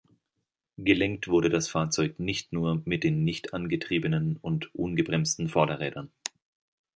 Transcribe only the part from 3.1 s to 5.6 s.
nicht angetriebenen und ungebremsten